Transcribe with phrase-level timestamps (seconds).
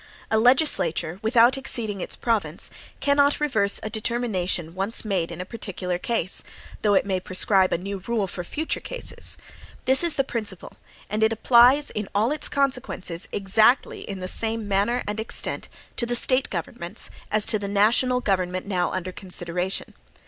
[0.31, 5.99] A legislature, without exceeding its province, cannot reverse a determination once made in a particular
[5.99, 6.41] case;
[6.81, 9.37] though it may prescribe a new rule for future cases.
[9.85, 10.73] This is the principle,
[11.07, 16.07] and it applies in all its consequences, exactly in the same manner and extent, to
[16.07, 19.93] the State governments, as to the national government now under consideration.